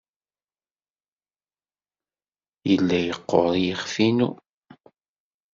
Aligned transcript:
Yella 2.69 2.97
yeqqur 3.05 3.51
yiɣef-inu. 3.63 4.29